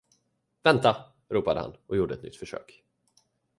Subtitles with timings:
[0.63, 1.13] Vänta!
[1.29, 2.83] ropade han och gjorde ett nytt försök.